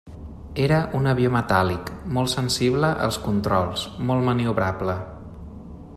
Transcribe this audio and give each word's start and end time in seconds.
Era 0.61 0.77
un 0.99 1.09
avió 1.11 1.33
metàl·lic 1.35 1.91
molt 2.17 2.33
sensible 2.33 2.91
als 3.09 3.21
controls, 3.27 3.87
molt 4.11 4.29
maniobrable. 4.31 4.97